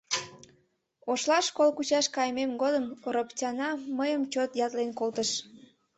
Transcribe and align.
Ошлаш 1.11 1.47
кол 1.57 1.69
кучаш 1.77 2.05
кайымем 2.15 2.51
годым 2.61 2.85
Ороптяна 3.07 3.69
мыйым 3.97 4.23
чот 4.31 4.51
ятлен 4.65 4.91
колтыш. 4.99 5.29